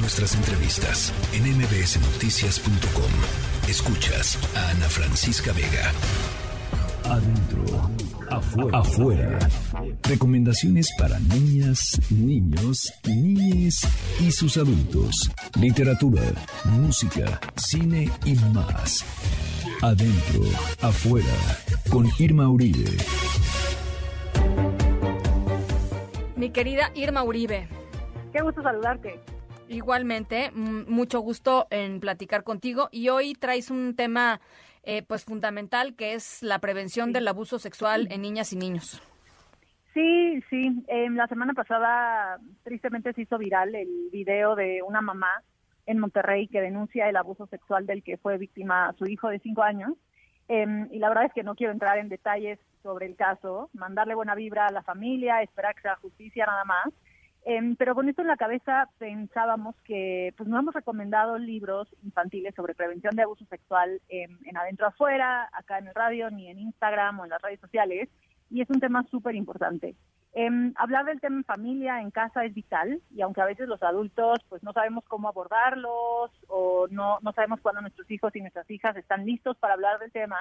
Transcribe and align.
Nuestras 0.00 0.34
entrevistas 0.36 1.12
en 1.32 1.42
mbsnoticias.com. 1.56 3.10
Escuchas 3.68 4.38
a 4.56 4.70
Ana 4.70 4.88
Francisca 4.88 5.52
Vega. 5.52 5.92
Adentro, 7.04 7.90
afuera. 8.30 8.78
afuera. 8.78 9.38
Recomendaciones 10.04 10.88
para 10.98 11.18
niñas, 11.18 12.00
niños, 12.10 12.92
niñes 13.06 13.80
y 14.20 14.30
sus 14.30 14.56
adultos. 14.56 15.30
Literatura, 15.60 16.22
música, 16.64 17.40
cine 17.56 18.08
y 18.24 18.34
más. 18.54 19.04
Adentro, 19.82 20.42
afuera. 20.80 21.26
Con 21.90 22.08
Irma 22.18 22.48
Uribe. 22.48 22.90
Mi 26.36 26.50
querida 26.50 26.92
Irma 26.94 27.24
Uribe. 27.24 27.68
Qué 28.32 28.42
gusto 28.42 28.62
saludarte. 28.62 29.37
Igualmente, 29.68 30.50
mucho 30.52 31.20
gusto 31.20 31.66
en 31.70 32.00
platicar 32.00 32.42
contigo 32.42 32.88
y 32.90 33.10
hoy 33.10 33.34
traes 33.34 33.70
un 33.70 33.94
tema 33.94 34.40
eh, 34.82 35.02
pues 35.02 35.24
fundamental 35.24 35.94
que 35.94 36.14
es 36.14 36.42
la 36.42 36.58
prevención 36.58 37.12
del 37.12 37.28
abuso 37.28 37.58
sexual 37.58 38.08
en 38.10 38.22
niñas 38.22 38.52
y 38.52 38.56
niños. 38.56 39.02
Sí, 39.92 40.40
sí. 40.48 40.84
la 41.10 41.26
semana 41.26 41.54
pasada 41.54 42.38
tristemente 42.62 43.12
se 43.12 43.22
hizo 43.22 43.36
viral 43.36 43.74
el 43.74 44.08
video 44.12 44.54
de 44.54 44.80
una 44.82 45.00
mamá 45.00 45.42
en 45.86 45.98
Monterrey 45.98 46.48
que 46.48 46.60
denuncia 46.60 47.08
el 47.08 47.16
abuso 47.16 47.46
sexual 47.46 47.86
del 47.86 48.02
que 48.02 48.16
fue 48.16 48.38
víctima 48.38 48.94
su 48.98 49.06
hijo 49.06 49.28
de 49.28 49.38
cinco 49.40 49.62
años. 49.62 49.94
Em, 50.46 50.88
y 50.92 50.98
la 50.98 51.08
verdad 51.08 51.24
es 51.26 51.32
que 51.32 51.42
no 51.42 51.54
quiero 51.54 51.72
entrar 51.72 51.98
en 51.98 52.08
detalles 52.08 52.58
sobre 52.82 53.06
el 53.06 53.16
caso, 53.16 53.70
mandarle 53.72 54.14
buena 54.14 54.34
vibra 54.34 54.66
a 54.66 54.72
la 54.72 54.82
familia, 54.82 55.42
esperar 55.42 55.74
que 55.74 55.82
sea 55.82 55.96
justicia 55.96 56.46
nada 56.46 56.64
más. 56.64 56.88
Em, 57.44 57.76
pero 57.76 57.94
con 57.94 58.08
esto 58.08 58.22
en 58.22 58.28
la 58.28 58.36
cabeza 58.36 58.88
pensábamos 58.98 59.74
que 59.84 60.34
pues 60.36 60.48
no 60.48 60.58
hemos 60.58 60.74
recomendado 60.74 61.38
libros 61.38 61.88
infantiles 62.02 62.54
sobre 62.54 62.74
prevención 62.74 63.16
de 63.16 63.22
abuso 63.22 63.44
sexual 63.46 64.00
en 64.08 64.56
adentro 64.56 64.86
afuera, 64.86 65.48
acá 65.52 65.78
en 65.78 65.88
el 65.88 65.94
radio, 65.94 66.30
ni 66.30 66.48
en 66.48 66.58
Instagram 66.58 67.20
o 67.20 67.24
en 67.24 67.30
las 67.30 67.40
redes 67.40 67.60
sociales, 67.60 68.08
y 68.50 68.60
es 68.60 68.70
un 68.70 68.80
tema 68.80 69.04
súper 69.10 69.34
importante. 69.34 69.94
Em, 70.34 70.72
hablar 70.76 71.06
del 71.06 71.20
tema 71.20 71.38
en 71.38 71.44
familia, 71.44 72.00
en 72.00 72.10
casa, 72.10 72.44
es 72.44 72.54
vital, 72.54 73.00
y 73.10 73.22
aunque 73.22 73.40
a 73.40 73.46
veces 73.46 73.66
los 73.66 73.82
adultos 73.82 74.38
pues 74.48 74.62
no 74.62 74.72
sabemos 74.72 75.04
cómo 75.08 75.28
abordarlos 75.28 76.30
o 76.48 76.86
no, 76.90 77.18
no 77.22 77.32
sabemos 77.32 77.60
cuándo 77.60 77.80
nuestros 77.80 78.10
hijos 78.10 78.36
y 78.36 78.40
nuestras 78.40 78.70
hijas 78.70 78.96
están 78.96 79.24
listos 79.24 79.56
para 79.56 79.74
hablar 79.74 79.98
del 79.98 80.12
tema, 80.12 80.38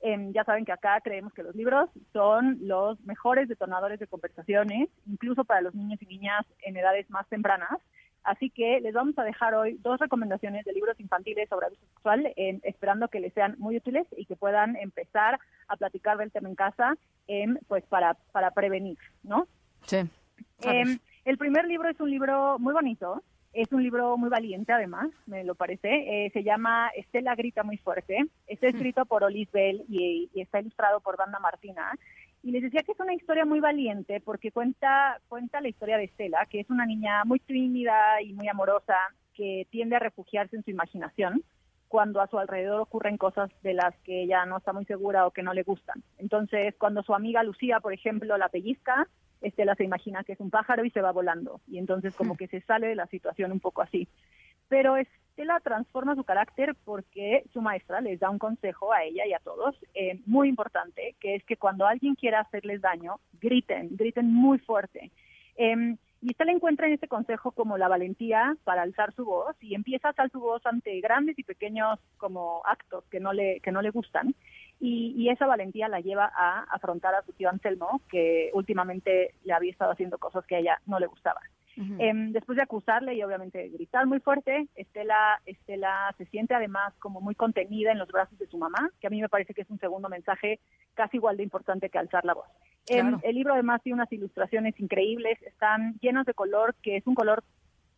Em, 0.00 0.32
ya 0.32 0.44
saben 0.44 0.64
que 0.64 0.72
acá 0.72 1.00
creemos 1.00 1.32
que 1.32 1.42
los 1.42 1.54
libros 1.54 1.88
son 2.12 2.58
los 2.60 3.00
mejores 3.00 3.48
detonadores 3.48 3.98
de 3.98 4.06
conversaciones, 4.06 4.88
incluso 5.06 5.44
para 5.44 5.62
los 5.62 5.74
niños 5.74 6.00
y 6.02 6.06
niñas 6.06 6.44
en 6.62 6.76
edades 6.76 7.08
más 7.10 7.26
tempranas. 7.28 7.80
Así 8.22 8.50
que 8.50 8.80
les 8.80 8.92
vamos 8.92 9.16
a 9.18 9.22
dejar 9.22 9.54
hoy 9.54 9.78
dos 9.82 10.00
recomendaciones 10.00 10.64
de 10.64 10.72
libros 10.72 10.98
infantiles 10.98 11.48
sobre 11.48 11.66
abuso 11.66 11.86
sexual, 11.94 12.32
esperando 12.36 13.08
que 13.08 13.20
les 13.20 13.32
sean 13.34 13.54
muy 13.58 13.76
útiles 13.76 14.06
y 14.16 14.26
que 14.26 14.34
puedan 14.34 14.76
empezar 14.76 15.38
a 15.68 15.76
platicar 15.76 16.18
del 16.18 16.32
tema 16.32 16.48
en 16.48 16.56
casa, 16.56 16.96
em, 17.28 17.56
pues 17.68 17.84
para, 17.84 18.14
para 18.32 18.50
prevenir, 18.50 18.98
¿no? 19.22 19.46
Sí. 19.82 19.98
El 21.24 21.38
primer 21.38 21.66
libro 21.66 21.88
es 21.88 21.98
un 22.00 22.10
libro 22.10 22.58
muy 22.58 22.72
bonito, 22.74 23.22
es 23.56 23.72
un 23.72 23.82
libro 23.82 24.18
muy 24.18 24.28
valiente, 24.28 24.72
además, 24.72 25.08
me 25.24 25.42
lo 25.42 25.54
parece. 25.54 25.88
Eh, 25.88 26.30
se 26.32 26.44
llama 26.44 26.90
Estela 26.94 27.34
grita 27.34 27.62
muy 27.62 27.78
fuerte. 27.78 28.26
Está 28.46 28.68
escrito 28.68 29.06
por 29.06 29.24
Olis 29.24 29.50
Bell 29.50 29.82
y, 29.88 30.28
está 30.34 30.60
ilustrado 30.60 31.00
por 31.00 31.16
Banda 31.16 31.38
Martina. 31.38 31.90
Y 32.42 32.50
les 32.50 32.62
decía 32.62 32.82
que 32.82 32.92
es 32.92 33.00
una 33.00 33.14
historia 33.14 33.46
muy 33.46 33.60
valiente 33.60 34.20
porque 34.20 34.52
cuenta, 34.52 35.20
cuenta 35.28 35.62
la 35.62 35.68
historia 35.68 35.96
de 35.96 36.04
Estela, 36.04 36.46
que 36.50 36.60
es 36.60 36.68
una 36.68 36.84
niña 36.84 37.24
muy 37.24 37.40
tímida 37.40 38.20
y 38.20 38.34
muy 38.34 38.46
amorosa 38.46 38.96
que 39.32 39.66
tiende 39.70 39.96
a 39.96 40.00
refugiarse 40.00 40.56
en 40.56 40.62
su 40.62 40.70
imaginación 40.70 41.42
cuando 41.88 42.20
a 42.20 42.26
su 42.26 42.38
alrededor 42.38 42.80
ocurren 42.80 43.16
cosas 43.16 43.50
de 43.62 43.72
las 43.72 43.96
que 44.00 44.24
ella 44.24 44.44
no 44.44 44.58
está 44.58 44.74
muy 44.74 44.84
segura 44.84 45.26
o 45.26 45.30
que 45.30 45.42
no 45.42 45.54
le 45.54 45.62
gustan. 45.62 46.02
Entonces, 46.18 46.74
cuando 46.78 47.02
su 47.02 47.14
amiga 47.14 47.42
Lucía, 47.42 47.80
por 47.80 47.94
ejemplo, 47.94 48.36
la 48.36 48.48
pellizca, 48.48 49.08
Estela 49.40 49.74
se 49.74 49.84
imagina 49.84 50.24
que 50.24 50.32
es 50.32 50.40
un 50.40 50.50
pájaro 50.50 50.84
y 50.84 50.90
se 50.90 51.02
va 51.02 51.12
volando. 51.12 51.60
Y 51.66 51.78
entonces 51.78 52.14
como 52.14 52.34
hmm. 52.34 52.36
que 52.36 52.48
se 52.48 52.60
sale 52.62 52.88
de 52.88 52.94
la 52.94 53.06
situación 53.06 53.52
un 53.52 53.60
poco 53.60 53.82
así. 53.82 54.08
Pero 54.68 54.96
Estela 54.96 55.60
transforma 55.60 56.14
su 56.14 56.24
carácter 56.24 56.74
porque 56.84 57.44
su 57.52 57.60
maestra 57.60 58.00
les 58.00 58.18
da 58.18 58.30
un 58.30 58.38
consejo 58.38 58.92
a 58.92 59.04
ella 59.04 59.26
y 59.26 59.32
a 59.32 59.38
todos 59.38 59.76
eh, 59.94 60.20
muy 60.26 60.48
importante, 60.48 61.14
que 61.20 61.36
es 61.36 61.44
que 61.44 61.56
cuando 61.56 61.86
alguien 61.86 62.14
quiera 62.14 62.40
hacerles 62.40 62.80
daño, 62.80 63.20
griten, 63.40 63.88
griten 63.96 64.32
muy 64.32 64.58
fuerte. 64.58 65.12
Em, 65.56 65.96
y 66.22 66.30
Estela 66.30 66.52
encuentra 66.52 66.86
en 66.86 66.94
este 66.94 67.08
consejo 67.08 67.52
como 67.52 67.78
la 67.78 67.88
valentía 67.88 68.56
para 68.64 68.82
alzar 68.82 69.12
su 69.12 69.24
voz 69.24 69.54
y 69.60 69.74
empieza 69.74 70.08
a 70.08 70.10
alzar 70.10 70.30
su 70.30 70.40
voz 70.40 70.64
ante 70.66 70.98
grandes 71.00 71.38
y 71.38 71.44
pequeños 71.44 72.00
como 72.16 72.62
actos 72.64 73.04
que 73.10 73.20
no 73.20 73.32
le, 73.32 73.60
que 73.60 73.70
no 73.70 73.82
le 73.82 73.90
gustan. 73.90 74.34
Y, 74.78 75.28
esa 75.30 75.46
valentía 75.46 75.88
la 75.88 76.00
lleva 76.00 76.30
a 76.34 76.62
afrontar 76.70 77.14
a 77.14 77.22
su 77.22 77.32
tío 77.32 77.48
Anselmo, 77.48 78.00
que 78.08 78.50
últimamente 78.54 79.34
le 79.44 79.52
había 79.52 79.72
estado 79.72 79.90
haciendo 79.90 80.18
cosas 80.18 80.46
que 80.46 80.56
a 80.56 80.58
ella 80.60 80.80
no 80.86 80.98
le 81.00 81.06
gustaban. 81.06 81.42
Em, 81.98 82.32
después 82.32 82.56
de 82.56 82.62
acusarle 82.62 83.14
y 83.14 83.22
obviamente 83.22 83.68
gritar 83.68 84.06
muy 84.06 84.18
fuerte, 84.20 84.66
Estela, 84.76 85.42
Estela 85.44 86.14
se 86.16 86.24
siente 86.26 86.54
además 86.54 86.94
como 86.98 87.20
muy 87.20 87.34
contenida 87.34 87.92
en 87.92 87.98
los 87.98 88.08
brazos 88.08 88.38
de 88.38 88.46
su 88.46 88.56
mamá, 88.56 88.90
que 88.98 89.08
a 89.08 89.10
mí 89.10 89.20
me 89.20 89.28
parece 89.28 89.52
que 89.52 89.60
es 89.60 89.68
un 89.68 89.78
segundo 89.78 90.08
mensaje 90.08 90.58
casi 90.94 91.18
igual 91.18 91.36
de 91.36 91.42
importante 91.42 91.90
que 91.90 91.98
alzar 91.98 92.24
la 92.24 92.32
voz. 92.32 92.46
Em, 92.88 93.18
el 93.22 93.34
libro 93.34 93.52
además 93.52 93.82
tiene 93.82 93.94
unas 93.94 94.12
ilustraciones 94.12 94.78
increíbles, 94.80 95.42
están 95.42 95.98
llenos 96.00 96.24
de 96.24 96.32
color, 96.32 96.74
que 96.82 96.96
es 96.96 97.06
un 97.06 97.14
color 97.14 97.44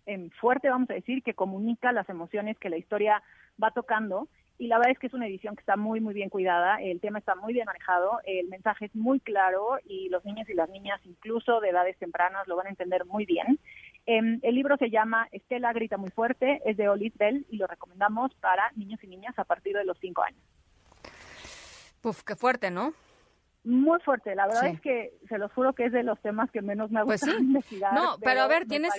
em, 0.06 0.30
fuerte, 0.30 0.70
vamos 0.70 0.90
a 0.90 0.94
decir, 0.94 1.22
que 1.22 1.34
comunica 1.34 1.92
las 1.92 2.08
emociones 2.08 2.58
que 2.58 2.70
la 2.70 2.78
historia 2.78 3.22
va 3.62 3.70
tocando 3.70 4.26
y 4.58 4.66
la 4.66 4.78
verdad 4.78 4.92
es 4.92 4.98
que 4.98 5.06
es 5.06 5.14
una 5.14 5.26
edición 5.28 5.54
que 5.54 5.60
está 5.60 5.76
muy, 5.76 6.00
muy 6.00 6.14
bien 6.14 6.28
cuidada, 6.28 6.82
el 6.82 7.00
tema 7.00 7.20
está 7.20 7.36
muy 7.36 7.52
bien 7.52 7.64
manejado, 7.64 8.18
el 8.24 8.48
mensaje 8.48 8.86
es 8.86 8.94
muy 8.94 9.20
claro 9.20 9.78
y 9.84 10.08
los 10.08 10.24
niños 10.24 10.48
y 10.48 10.54
las 10.54 10.68
niñas, 10.68 11.00
incluso 11.04 11.60
de 11.60 11.68
edades 11.68 11.96
tempranas, 11.98 12.46
lo 12.48 12.56
van 12.56 12.66
a 12.66 12.70
entender 12.70 13.04
muy 13.04 13.24
bien. 13.24 13.60
Em, 14.06 14.40
el 14.42 14.54
libro 14.56 14.76
se 14.76 14.90
llama 14.90 15.28
Estela 15.30 15.72
grita 15.72 15.96
muy 15.96 16.10
fuerte, 16.10 16.60
es 16.64 16.76
de 16.76 16.88
Olis 16.88 17.16
Bell 17.16 17.46
y 17.48 17.56
lo 17.56 17.68
recomendamos 17.68 18.34
para 18.36 18.72
niños 18.74 19.02
y 19.04 19.06
niñas 19.06 19.38
a 19.38 19.44
partir 19.44 19.76
de 19.76 19.84
los 19.84 19.96
5 20.00 20.22
años. 20.22 20.42
Puf, 22.00 22.22
qué 22.24 22.34
fuerte, 22.34 22.70
¿no? 22.70 22.94
Muy 23.62 24.00
fuerte, 24.00 24.34
la 24.34 24.46
verdad 24.46 24.68
es 24.68 24.80
que 24.80 25.12
se 25.28 25.38
los 25.38 25.52
juro 25.52 25.72
que 25.72 25.84
es 25.84 25.92
de 25.92 26.02
los 26.02 26.18
temas 26.20 26.50
que 26.50 26.62
menos 26.62 26.90
me 26.90 27.02
gusta 27.02 27.26
pues 27.26 27.38
investigar. 27.40 27.94
No, 27.94 28.16
pero, 28.20 28.42
a 28.42 28.48
ver, 28.48 28.66
tienes 28.66 28.92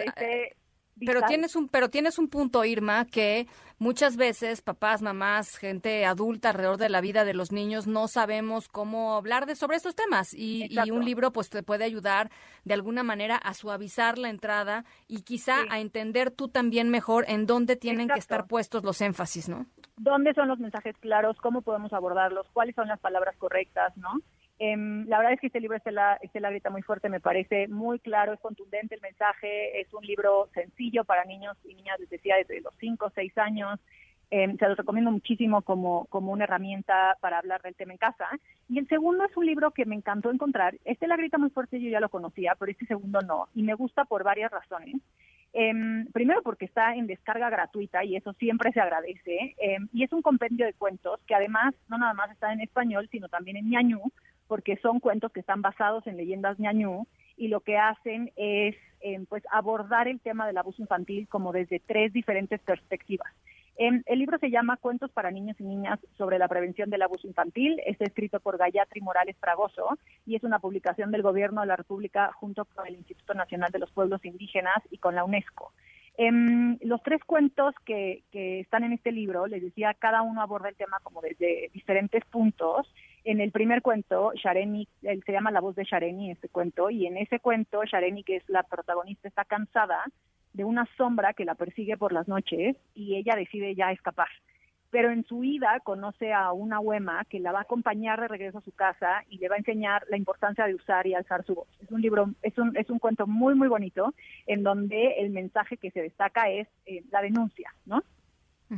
pero 1.05 1.21
tienes 1.23 1.55
un 1.55 1.67
pero 1.67 1.89
tienes 1.89 2.17
un 2.19 2.29
punto 2.29 2.63
Irma 2.65 3.05
que 3.05 3.47
muchas 3.77 4.17
veces 4.17 4.61
papás 4.61 5.01
mamás 5.01 5.57
gente 5.57 6.05
adulta 6.05 6.49
alrededor 6.49 6.77
de 6.77 6.89
la 6.89 7.01
vida 7.01 7.25
de 7.25 7.33
los 7.33 7.51
niños 7.51 7.87
no 7.87 8.07
sabemos 8.07 8.67
cómo 8.67 9.15
hablar 9.15 9.45
de 9.45 9.55
sobre 9.55 9.77
estos 9.77 9.95
temas. 9.95 10.33
Y, 10.33 10.69
un 10.89 11.05
libro 11.05 11.31
pues 11.31 11.49
te 11.49 11.61
puede 11.61 11.83
ayudar 11.83 12.31
de 12.63 12.73
alguna 12.73 13.03
manera 13.03 13.35
a 13.35 13.53
suavizar 13.53 14.17
la 14.17 14.29
entrada 14.29 14.85
y 15.07 15.21
quizá 15.21 15.57
a 15.69 15.79
entender 15.79 16.31
tú 16.31 16.47
también 16.47 16.89
mejor 16.89 17.25
en 17.27 17.45
dónde 17.45 17.75
tienen 17.75 18.07
que 18.07 18.19
estar 18.19 18.47
puestos 18.47 18.83
los 18.83 19.01
énfasis 19.01 19.49
no 19.49 19.65
dónde 19.97 20.33
son 20.33 20.47
los 20.47 20.59
mensajes 20.59 20.95
claros 20.97 21.37
cómo 21.41 21.61
podemos 21.61 21.93
abordarlos 21.93 22.47
cuáles 22.53 22.75
son 22.75 22.87
las 22.87 22.99
palabras 22.99 23.35
correctas 23.37 23.95
no 23.97 24.19
Em, 24.61 25.07
la 25.07 25.17
verdad 25.17 25.33
es 25.33 25.39
que 25.39 25.47
este 25.47 25.61
libro, 25.61 25.77
Estela, 25.77 26.19
la 26.33 26.49
grita 26.49 26.69
muy 26.69 26.81
fuerte, 26.81 27.07
me 27.07 27.21
parece 27.21 27.69
muy 27.69 27.97
claro, 27.99 28.33
es 28.33 28.41
contundente 28.41 28.93
el 28.93 29.01
mensaje, 29.01 29.79
es 29.79 29.93
un 29.93 30.05
libro 30.05 30.49
sencillo 30.53 31.05
para 31.05 31.23
niños 31.23 31.55
y 31.63 31.75
niñas, 31.75 31.97
desde 31.97 32.61
los 32.61 32.73
5 32.77 33.05
o 33.05 33.09
6 33.09 33.37
años. 33.37 33.79
Em, 34.31 34.57
se 34.57 34.67
los 34.67 34.77
recomiendo 34.77 35.11
muchísimo 35.11 35.61
como, 35.63 36.05
como 36.07 36.33
una 36.33 36.43
herramienta 36.43 37.17
para 37.21 37.39
hablar 37.39 37.61
del 37.61 37.73
tema 37.73 37.93
en 37.93 37.97
casa. 37.97 38.27
Y 38.67 38.77
el 38.77 38.87
segundo 38.87 39.23
es 39.23 39.35
un 39.35 39.45
libro 39.45 39.71
que 39.71 39.85
me 39.85 39.95
encantó 39.95 40.29
encontrar. 40.29 40.75
Este 40.83 41.07
La 41.07 41.15
Grita 41.15 41.37
Muy 41.37 41.49
Fuerte 41.49 41.81
yo 41.81 41.89
ya 41.89 42.01
lo 42.01 42.09
conocía, 42.09 42.53
pero 42.59 42.71
este 42.71 42.85
segundo 42.85 43.21
no. 43.21 43.47
Y 43.55 43.63
me 43.63 43.73
gusta 43.73 44.05
por 44.05 44.23
varias 44.23 44.51
razones. 44.51 44.97
Em, 45.53 46.05
primero 46.11 46.43
porque 46.43 46.65
está 46.65 46.93
en 46.93 47.07
descarga 47.07 47.49
gratuita 47.49 48.03
y 48.03 48.15
eso 48.17 48.33
siempre 48.33 48.71
se 48.71 48.81
agradece. 48.81 49.55
y 49.93 50.03
es 50.03 50.13
un 50.13 50.21
compendio 50.21 50.65
de 50.65 50.73
cuentos 50.73 51.19
que 51.25 51.33
además 51.33 51.73
no 51.87 51.97
nada 51.97 52.13
más 52.13 52.29
está 52.29 52.53
en 52.53 52.61
español, 52.61 53.07
sino 53.11 53.29
también 53.29 53.57
en 53.57 53.69
ñañú, 53.69 54.01
porque 54.49 54.77
son 54.77 54.99
cuentos 54.99 55.31
que 55.31 55.41
están 55.41 55.61
basados 55.61 56.05
en 56.07 56.17
leyendas 56.17 56.59
ñañú 56.59 57.05
y 57.37 57.49
lo 57.49 57.61
que 57.61 57.77
hacen 57.77 58.31
es 58.35 58.75
eh, 59.01 59.23
pues 59.29 59.43
abordar 59.51 60.07
el 60.07 60.19
tema 60.19 60.47
del 60.47 60.57
abuso 60.57 60.81
infantil 60.81 61.27
como 61.29 61.53
desde 61.53 61.79
tres 61.79 62.11
diferentes 62.11 62.59
perspectivas. 62.59 63.31
Em, 63.77 64.01
el 64.07 64.19
libro 64.19 64.39
se 64.39 64.49
llama 64.49 64.75
Cuentos 64.75 65.11
para 65.11 65.31
niños 65.31 65.55
y 65.59 65.63
niñas 65.63 65.99
sobre 66.17 66.39
la 66.39 66.49
prevención 66.49 66.89
del 66.89 67.03
abuso 67.03 67.27
infantil. 67.27 67.79
Está 67.85 68.05
escrito 68.05 68.39
por 68.39 68.57
Gayatri 68.57 69.01
Morales 69.01 69.37
Fragoso 69.39 69.97
y 70.25 70.35
es 70.35 70.43
una 70.43 70.59
publicación 70.59 71.11
del 71.11 71.21
Gobierno 71.21 71.61
de 71.61 71.67
la 71.67 71.75
República 71.75 72.31
junto 72.33 72.65
con 72.65 72.87
el 72.87 72.95
Instituto 72.95 73.35
Nacional 73.35 73.71
de 73.71 73.79
los 73.79 73.91
Pueblos 73.91 74.25
Indígenas 74.25 74.81
y 74.89 74.97
con 74.97 75.13
la 75.15 75.23
UNESCO. 75.23 75.71
Em, 76.17 76.77
los 76.81 77.01
tres 77.03 77.23
cuentos 77.23 77.73
que, 77.85 78.23
que, 78.31 78.59
están 78.59 78.83
en 78.83 78.91
este 78.91 79.13
libro, 79.13 79.47
les 79.47 79.61
decía, 79.61 79.93
cada 79.93 80.23
uno 80.23 80.41
aborda 80.41 80.67
el 80.67 80.75
tema 80.75 80.99
como 81.01 81.21
desde 81.21 81.69
diferentes 81.71 82.25
puntos. 82.25 82.93
En 83.23 83.41
el 83.41 83.51
primer 83.51 83.81
cuento, 83.81 84.31
Shareni, 84.35 84.87
él 85.03 85.23
se 85.25 85.31
llama 85.31 85.51
La 85.51 85.61
voz 85.61 85.75
de 85.75 85.83
Shareni, 85.83 86.31
este 86.31 86.49
cuento, 86.49 86.89
y 86.89 87.05
en 87.05 87.17
ese 87.17 87.39
cuento, 87.39 87.83
Shareni, 87.83 88.23
que 88.23 88.37
es 88.37 88.43
la 88.47 88.63
protagonista, 88.63 89.27
está 89.27 89.45
cansada 89.45 90.03
de 90.53 90.63
una 90.63 90.87
sombra 90.97 91.33
que 91.33 91.45
la 91.45 91.55
persigue 91.55 91.97
por 91.97 92.11
las 92.11 92.27
noches 92.27 92.75
y 92.95 93.15
ella 93.15 93.35
decide 93.35 93.75
ya 93.75 93.91
escapar 93.91 94.29
pero 94.91 95.11
en 95.11 95.23
su 95.25 95.43
ida 95.43 95.79
conoce 95.83 96.33
a 96.33 96.51
una 96.51 96.79
huema 96.79 97.25
que 97.25 97.39
la 97.39 97.51
va 97.51 97.59
a 97.59 97.63
acompañar 97.63 98.19
de 98.19 98.27
regreso 98.27 98.57
a 98.57 98.63
su 98.63 98.71
casa 98.71 99.23
y 99.29 99.37
le 99.37 99.49
va 99.49 99.55
a 99.55 99.59
enseñar 99.59 100.05
la 100.09 100.17
importancia 100.17 100.65
de 100.65 100.75
usar 100.75 101.05
y 101.05 101.13
alzar 101.13 101.45
su 101.45 101.55
voz. 101.55 101.67
Es 101.79 101.91
un 101.91 102.01
libro, 102.01 102.31
es 102.41 102.57
un, 102.57 102.75
es 102.75 102.89
un 102.89 102.99
cuento 102.99 103.27
muy, 103.27 103.55
muy 103.55 103.67
bonito 103.67 104.13
en 104.47 104.63
donde 104.63 105.15
el 105.19 105.29
mensaje 105.29 105.77
que 105.77 105.91
se 105.91 106.01
destaca 106.01 106.49
es 106.49 106.67
eh, 106.85 107.03
la 107.11 107.21
denuncia, 107.21 107.71
¿no? 107.85 108.03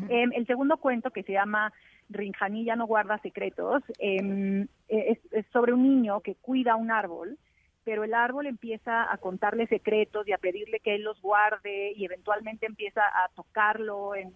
Em, 0.09 0.31
el 0.33 0.45
segundo 0.47 0.77
cuento 0.77 1.11
que 1.11 1.23
se 1.23 1.33
llama 1.33 1.73
Rinjanilla 2.09 2.75
no 2.75 2.87
guarda 2.87 3.17
secretos 3.17 3.83
em, 3.99 4.67
es, 4.87 5.19
es 5.31 5.45
sobre 5.51 5.73
un 5.73 5.83
niño 5.83 6.21
que 6.21 6.35
cuida 6.35 6.75
un 6.77 6.91
árbol 6.91 7.37
pero 7.83 8.03
el 8.03 8.13
árbol 8.13 8.47
empieza 8.47 9.11
a 9.11 9.17
contarle 9.17 9.67
secretos 9.67 10.27
y 10.27 10.33
a 10.33 10.37
pedirle 10.37 10.79
que 10.79 10.95
él 10.95 11.03
los 11.03 11.21
guarde 11.21 11.93
y 11.95 12.05
eventualmente 12.05 12.65
empieza 12.65 13.01
a 13.01 13.29
tocarlo 13.35 14.15
en, 14.15 14.33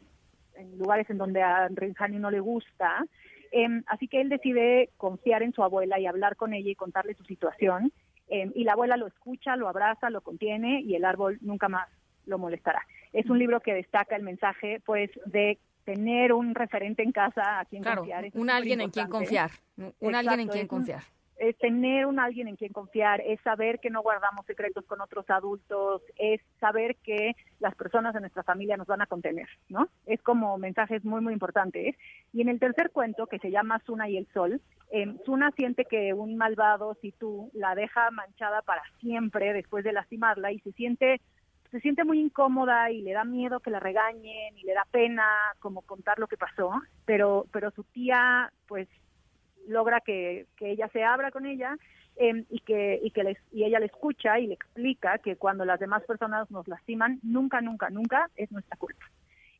en 0.56 0.78
lugares 0.78 1.10
en 1.10 1.18
donde 1.18 1.42
a 1.42 1.68
Rinjani 1.68 2.18
no 2.18 2.31
le 2.31 2.40
gusta. 2.40 3.06
Em, 3.51 3.84
así 3.88 4.08
que 4.08 4.22
él 4.22 4.30
decide 4.30 4.90
confiar 4.98 5.44
en 5.44 5.54
su 5.54 5.63
abuela 5.63 6.00
y 6.00 6.08
hablar 6.08 6.36
con 6.36 6.54
ella 6.54 6.72
y 6.72 6.75
contarle 6.75 7.13
su 7.13 7.24
situación. 7.24 7.92
Em, 8.28 8.51
y 8.56 8.63
la 8.63 8.74
abuela 8.74 8.98
lo 8.98 9.08
escucha, 9.08 9.56
lo 9.56 9.69
abraza, 9.69 10.10
lo 10.10 10.22
contiene 10.22 10.81
y 10.81 10.96
el 10.96 11.06
árbol 11.06 11.38
nunca 11.42 11.69
más 11.69 11.88
lo 12.25 12.40
molestará. 12.40 12.81
Es 13.16 13.30
un 13.30 13.40
libro 13.40 13.60
que 13.62 13.74
destaca 13.74 14.16
el 14.16 14.24
mensaje, 14.24 14.82
pues, 14.86 15.10
de 15.26 15.58
tener 15.86 16.34
un 16.34 16.54
referente 16.54 17.04
en 17.04 17.12
casa 17.12 17.60
a 17.60 17.66
quien 17.66 17.84
confiar. 17.84 18.26
un 18.34 18.50
alguien 18.50 18.82
en 18.82 18.90
quien 18.90 19.08
confiar. 19.08 19.52
Un 20.00 20.16
alguien 20.16 20.40
en 20.42 20.48
quien 20.48 20.68
confiar 20.68 21.04
es 21.38 21.58
tener 21.58 22.06
un 22.06 22.20
alguien 22.20 22.48
en 22.48 22.56
quien 22.56 22.72
confiar, 22.72 23.22
es 23.22 23.40
saber 23.42 23.80
que 23.80 23.90
no 23.90 24.02
guardamos 24.02 24.46
secretos 24.46 24.86
con 24.86 25.02
otros 25.02 25.30
adultos, 25.30 26.02
es 26.18 26.42
saber 26.60 26.96
que 26.98 27.36
las 27.60 27.76
personas 27.76 28.14
de 28.14 28.22
nuestra 28.22 28.44
familia 28.44 28.78
nos 28.78 28.88
van 28.88 29.02
a 29.02 29.06
contener, 29.06 29.48
¿no? 29.68 29.90
Es 30.06 30.22
como 30.22 30.58
mensajes 30.58 31.04
muy, 31.04 31.22
muy 31.22 31.34
importantes. 31.34 31.96
Y 32.32 32.42
en 32.42 32.50
el 32.50 32.60
tercer 32.60 32.92
cuento, 32.92 33.28
que 33.28 33.40
se 33.40 33.52
llama 33.52 33.82
Suna 33.86 34.08
y 34.08 34.18
el 34.18 34.28
Sol, 34.34 34.62
eh, 34.92 35.14
Suna 35.26 35.52
siente 35.52 35.86
que 35.86 36.14
un 36.14 36.38
malvado, 36.38 36.96
si 37.02 37.12
tú, 37.12 37.50
la 37.54 37.76
deja 37.76 38.12
manchada 38.12 38.62
para 38.62 38.84
siempre 39.02 39.52
después 39.52 39.84
de 39.84 39.94
lastimarla 39.94 40.52
y 40.52 40.60
se 40.60 40.72
siente 40.72 41.20
se 41.72 41.80
siente 41.80 42.04
muy 42.04 42.20
incómoda 42.20 42.92
y 42.92 43.02
le 43.02 43.14
da 43.14 43.24
miedo 43.24 43.60
que 43.60 43.70
la 43.70 43.80
regañen 43.80 44.58
y 44.58 44.64
le 44.64 44.74
da 44.74 44.86
pena 44.92 45.28
como 45.60 45.82
contar 45.82 46.20
lo 46.20 46.28
que 46.28 46.38
pasó, 46.38 46.72
pero 47.06 47.46
pero 47.52 47.72
su 47.72 47.84
tía 47.84 48.52
pues 48.68 48.88
logra 49.68 50.00
que, 50.00 50.46
ella 50.60 50.88
se 50.90 51.04
abra 51.04 51.32
con 51.32 51.46
ella 51.46 51.78
em, 52.18 52.46
y 52.50 52.60
que 52.60 53.00
y 53.04 53.12
que 53.12 53.24
les, 53.24 53.38
y 53.52 53.64
ella 53.64 53.80
le 53.80 53.88
escucha 53.88 54.40
y 54.40 54.48
le 54.48 54.54
explica 54.54 55.18
que 55.18 55.36
cuando 55.36 55.66
las 55.66 55.80
demás 55.80 56.04
personas 56.04 56.50
nos 56.52 56.68
lastiman 56.68 57.20
nunca 57.24 57.62
nunca 57.62 57.90
nunca 57.90 58.30
es 58.36 58.52
nuestra 58.52 58.78
culpa. 58.78 59.06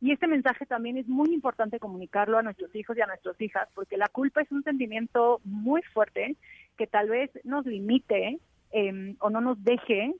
Y 0.02 0.12
este 0.12 0.28
mensaje 0.28 0.66
también 0.66 0.98
es 0.98 1.08
muy 1.08 1.34
importante 1.34 1.80
comunicarlo 1.80 2.38
a 2.38 2.44
nuestros 2.44 2.76
hijos 2.76 2.98
y 2.98 3.02
a 3.02 3.08
nuestras 3.08 3.40
hijas 3.42 3.68
porque 3.74 3.98
la 3.98 4.08
culpa 4.10 4.42
es 4.42 4.52
un 4.52 4.64
sentimiento 4.64 5.42
muy 5.44 5.82
fuerte 5.94 6.36
que 6.78 6.86
tal 6.86 7.10
vez 7.10 7.32
nos 7.44 7.66
limite 7.66 8.40
em, 8.72 9.16
o 9.20 9.30
no 9.30 9.42
nos 9.42 9.64
deje 9.64 10.14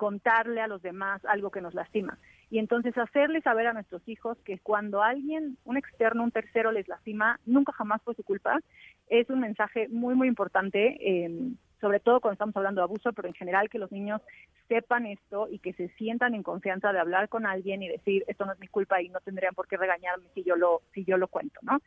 contarle 0.00 0.62
a 0.62 0.66
los 0.66 0.80
demás 0.80 1.22
algo 1.26 1.50
que 1.50 1.60
nos 1.60 1.74
lastima 1.74 2.16
y 2.48 2.58
entonces 2.58 2.96
hacerle 2.96 3.42
saber 3.42 3.66
a 3.66 3.74
nuestros 3.74 4.00
hijos 4.08 4.38
que 4.46 4.58
cuando 4.58 5.02
alguien, 5.02 5.58
un 5.66 5.76
externo, 5.76 6.24
un 6.24 6.30
tercero 6.30 6.72
les 6.72 6.88
lastima, 6.88 7.38
nunca 7.44 7.72
jamás 7.72 8.00
fue 8.02 8.14
su 8.14 8.22
culpa, 8.22 8.60
es 9.08 9.28
un 9.28 9.40
mensaje 9.40 9.88
muy, 9.88 10.14
muy 10.14 10.26
importante, 10.26 10.96
eh, 11.02 11.52
sobre 11.82 12.00
todo 12.00 12.20
cuando 12.20 12.32
estamos 12.32 12.56
hablando 12.56 12.80
de 12.80 12.84
abuso, 12.84 13.12
pero 13.12 13.28
en 13.28 13.34
general 13.34 13.68
que 13.68 13.78
los 13.78 13.92
niños 13.92 14.22
sepan 14.68 15.04
esto 15.04 15.48
y 15.50 15.58
que 15.58 15.74
se 15.74 15.88
sientan 15.90 16.34
en 16.34 16.42
confianza 16.42 16.94
de 16.94 16.98
hablar 16.98 17.28
con 17.28 17.44
alguien 17.44 17.82
y 17.82 17.88
decir, 17.88 18.24
esto 18.26 18.46
no 18.46 18.54
es 18.54 18.58
mi 18.58 18.68
culpa 18.68 19.02
y 19.02 19.10
no 19.10 19.20
tendrían 19.20 19.54
por 19.54 19.68
qué 19.68 19.76
regañarme 19.76 20.24
si 20.34 20.42
yo 20.42 20.56
lo, 20.56 20.80
si 20.94 21.04
yo 21.04 21.18
lo 21.18 21.28
cuento, 21.28 21.60
¿no? 21.60 21.78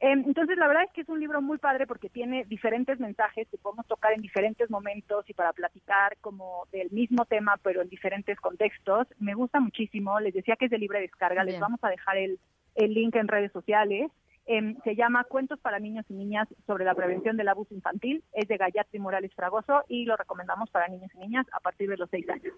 Em, 0.00 0.22
entonces, 0.26 0.56
la 0.56 0.68
verdad 0.68 0.84
es 0.84 0.92
que 0.92 1.00
es 1.00 1.08
un 1.08 1.18
libro 1.18 1.42
muy 1.42 1.58
padre 1.58 1.86
porque 1.86 2.08
tiene 2.08 2.44
diferentes 2.44 3.00
mensajes 3.00 3.48
que 3.48 3.58
podemos 3.58 3.86
tocar 3.86 4.12
en 4.12 4.22
diferentes 4.22 4.70
momentos 4.70 5.28
y 5.28 5.34
para 5.34 5.52
platicar 5.52 6.16
como 6.20 6.66
del 6.70 6.90
mismo 6.90 7.24
tema, 7.24 7.56
pero 7.62 7.82
en 7.82 7.88
diferentes 7.88 8.38
contextos. 8.38 9.08
Me 9.18 9.34
gusta 9.34 9.58
muchísimo. 9.58 10.20
Les 10.20 10.34
decía 10.34 10.54
que 10.56 10.66
es 10.66 10.70
de 10.70 10.78
libre 10.78 11.00
descarga. 11.00 11.42
Les 11.42 11.58
vamos 11.58 11.80
a 11.82 11.88
dejar 11.88 12.16
el, 12.16 12.38
el 12.76 12.94
link 12.94 13.16
en 13.16 13.26
redes 13.26 13.50
sociales. 13.50 14.10
Em, 14.50 14.80
se 14.82 14.96
llama 14.96 15.24
Cuentos 15.24 15.60
para 15.60 15.78
niños 15.78 16.06
y 16.08 16.14
niñas 16.14 16.48
sobre 16.66 16.86
la 16.86 16.94
prevención 16.94 17.36
del 17.36 17.48
abuso 17.48 17.74
infantil. 17.74 18.24
Es 18.32 18.48
de 18.48 18.56
Gayatri 18.56 18.98
Morales 18.98 19.30
Fragoso 19.34 19.84
y 19.88 20.06
lo 20.06 20.16
recomendamos 20.16 20.70
para 20.70 20.88
niños 20.88 21.10
y 21.14 21.18
niñas 21.18 21.46
a 21.52 21.60
partir 21.60 21.90
de 21.90 21.98
los 21.98 22.08
seis 22.08 22.26
años. 22.30 22.54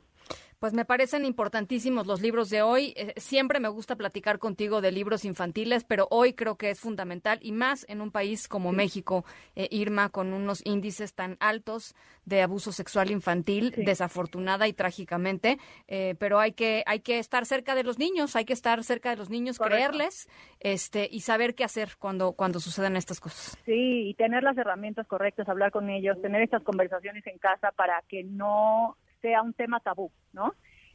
Pues 0.61 0.73
me 0.73 0.85
parecen 0.85 1.25
importantísimos 1.25 2.07
los 2.07 2.21
libros 2.21 2.49
de 2.49 2.63
hoy. 2.63 2.93
Eh, 2.95 3.15
siempre 3.17 3.61
me 3.61 3.69
gusta 3.69 3.97
platicar 3.97 4.39
contigo 4.39 4.83
de 4.83 4.93
libros 4.93 5.25
infantiles, 5.25 5.85
pero 5.85 6.07
hoy 6.11 6.35
creo 6.35 6.57
que 6.57 6.71
es 6.71 6.79
fundamental 6.79 7.41
y 7.43 7.51
más 7.51 7.87
en 7.89 8.03
un 8.03 8.13
país 8.13 8.47
como 8.47 8.71
México, 8.71 9.25
eh, 9.57 9.67
Irma, 9.71 10.11
con 10.11 10.35
unos 10.35 10.61
índices 10.67 11.15
tan 11.15 11.39
altos 11.41 11.97
de 12.27 12.43
abuso 12.43 12.73
sexual 12.73 13.11
infantil, 13.11 13.73
desafortunada 13.75 14.69
y 14.69 14.75
trágicamente. 14.75 15.59
Eh, 15.89 16.15
pero 16.19 16.39
hay 16.39 16.53
que 16.53 16.85
hay 16.87 17.01
que 17.01 17.19
estar 17.19 17.47
cerca 17.47 17.75
de 17.75 17.83
los 17.83 17.99
niños, 17.99 18.37
hay 18.37 18.45
que 18.45 18.53
estar 18.53 18.85
cerca 18.85 19.09
de 19.09 19.17
los 19.17 19.31
niños, 19.31 19.59
creerles, 19.59 20.29
este 20.61 21.09
y 21.11 21.23
saber 21.23 21.55
qué 21.55 21.65
hacer 21.65 21.80
cuando, 21.99 22.33
cuando 22.33 22.61
suceden 22.61 22.97
estas 22.97 23.21
cosas. 23.21 23.59
Sí, 23.65 24.09
y 24.09 24.15
tener 24.15 24.43
las 24.43 24.57
herramientas 24.57 25.07
correctas, 25.07 25.49
hablar 25.49 25.71
con 25.71 25.91
ellos, 25.91 26.21
tener 26.21 26.43
estas 26.43 26.63
conversaciones 26.63 27.27
en 27.27 27.39
casa 27.39 27.73
para 27.73 28.03
que 28.09 28.25
no 28.25 28.97
sea 29.21 29.43
un 29.43 29.53
tema 29.55 29.81
tabú, 29.81 30.11
¿no? 30.33 30.55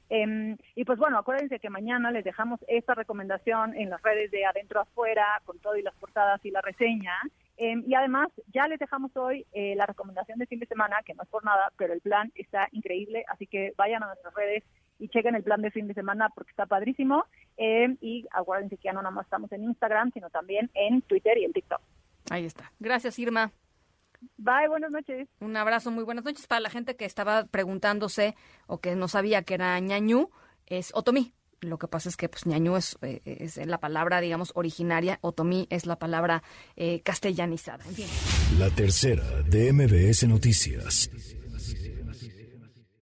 Em, 0.09 0.55
y 0.75 0.85
pues 0.85 0.99
bueno, 0.99 1.17
acuérdense 1.17 1.59
que 1.59 1.69
mañana 1.69 2.11
les 2.11 2.23
dejamos 2.23 2.59
esta 2.67 2.93
recomendación 2.93 3.75
en 3.75 3.89
las 3.89 4.01
redes 4.03 4.29
de 4.29 4.45
Adentro 4.45 4.81
Afuera, 4.81 5.25
con 5.45 5.57
todo 5.59 5.75
y 5.77 5.81
las 5.81 5.95
portadas 5.95 6.43
y 6.45 6.51
la 6.51 6.61
reseña. 6.61 7.13
Em, 7.57 7.83
y 7.87 7.95
además, 7.95 8.29
ya 8.53 8.67
les 8.67 8.79
dejamos 8.79 9.15
hoy 9.15 9.45
eh, 9.53 9.75
la 9.75 9.85
recomendación 9.85 10.37
de 10.37 10.45
fin 10.45 10.59
de 10.59 10.67
semana, 10.67 10.97
que 11.05 11.13
no 11.13 11.23
es 11.23 11.29
por 11.29 11.43
nada, 11.43 11.71
pero 11.77 11.93
el 11.93 12.01
plan 12.01 12.31
está 12.35 12.67
increíble, 12.71 13.23
así 13.29 13.47
que 13.47 13.73
vayan 13.77 14.03
a 14.03 14.07
nuestras 14.07 14.33
redes 14.35 14.63
y 14.99 15.09
chequen 15.09 15.35
el 15.35 15.43
plan 15.43 15.61
de 15.61 15.71
fin 15.71 15.87
de 15.87 15.93
semana 15.93 16.29
porque 16.33 16.51
está 16.51 16.65
padrísimo. 16.65 17.25
Eh, 17.57 17.95
y 18.01 18.25
acuérdense 18.31 18.77
que 18.77 18.83
ya 18.83 18.93
no 18.93 19.01
nada 19.01 19.15
más 19.15 19.25
estamos 19.25 19.51
en 19.51 19.63
Instagram, 19.63 20.11
sino 20.13 20.29
también 20.29 20.69
en 20.73 21.01
Twitter 21.01 21.37
y 21.37 21.45
en 21.45 21.53
TikTok. 21.53 21.81
Ahí 22.29 22.45
está. 22.45 22.71
Gracias, 22.79 23.17
Irma. 23.19 23.51
Bye, 24.37 24.67
buenas 24.67 24.91
noches. 24.91 25.27
Un 25.39 25.55
abrazo, 25.55 25.91
muy 25.91 26.03
buenas 26.03 26.25
noches. 26.25 26.47
Para 26.47 26.61
la 26.61 26.69
gente 26.69 26.95
que 26.95 27.05
estaba 27.05 27.45
preguntándose 27.45 28.35
o 28.67 28.79
que 28.79 28.95
no 28.95 29.07
sabía 29.07 29.43
que 29.43 29.53
era 29.53 29.79
ñañú, 29.79 30.29
es 30.65 30.91
otomí. 30.95 31.33
Lo 31.61 31.77
que 31.77 31.87
pasa 31.87 32.09
es 32.09 32.17
que 32.17 32.29
pues 32.29 32.45
ñañú 32.45 32.75
es, 32.75 32.97
eh, 33.01 33.21
es 33.25 33.57
la 33.65 33.79
palabra, 33.79 34.21
digamos, 34.21 34.51
originaria. 34.55 35.19
Otomí 35.21 35.67
es 35.69 35.85
la 35.85 35.97
palabra 35.97 36.43
eh, 36.75 37.01
castellanizada. 37.01 37.83
La 38.59 38.69
tercera 38.69 39.23
de 39.43 39.71
MBS 39.73 40.27
Noticias. 40.27 41.09